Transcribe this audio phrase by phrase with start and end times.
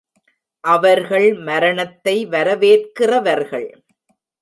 [0.63, 3.69] அவர்கள் மரணத்தை வரவேற்கிறவர்கள்.